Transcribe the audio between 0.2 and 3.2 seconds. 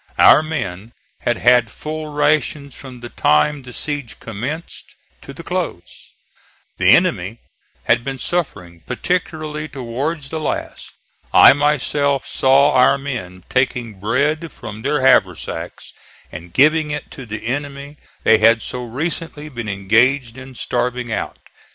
men had had full rations from the